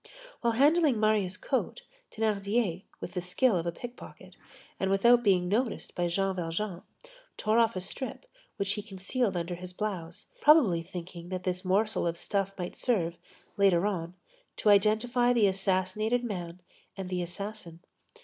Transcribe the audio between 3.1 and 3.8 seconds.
the skill of a